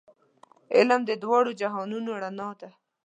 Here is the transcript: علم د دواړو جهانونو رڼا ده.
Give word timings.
علم 0.75 1.01
د 1.05 1.11
دواړو 1.23 1.51
جهانونو 1.61 2.11
رڼا 2.23 2.49
ده. 2.59 2.69